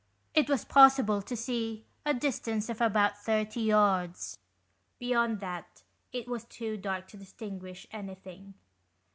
[0.33, 4.35] It was possible to see a distance of about thirty yards;
[4.97, 8.55] beyond that it was too dark to dis tinguish anything.